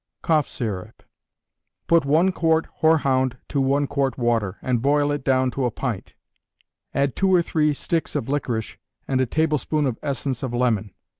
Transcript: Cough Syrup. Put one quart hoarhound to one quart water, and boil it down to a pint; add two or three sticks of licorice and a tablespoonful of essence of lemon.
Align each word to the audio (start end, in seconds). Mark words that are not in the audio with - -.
Cough 0.23 0.47
Syrup. 0.47 1.03
Put 1.85 2.05
one 2.05 2.31
quart 2.31 2.65
hoarhound 2.81 3.37
to 3.49 3.61
one 3.61 3.85
quart 3.85 4.17
water, 4.17 4.57
and 4.63 4.81
boil 4.81 5.11
it 5.11 5.23
down 5.23 5.51
to 5.51 5.65
a 5.65 5.69
pint; 5.69 6.15
add 6.91 7.15
two 7.15 7.31
or 7.31 7.43
three 7.43 7.71
sticks 7.75 8.15
of 8.15 8.27
licorice 8.27 8.77
and 9.07 9.21
a 9.21 9.27
tablespoonful 9.27 9.87
of 9.89 9.99
essence 10.01 10.41
of 10.41 10.55
lemon. 10.55 10.91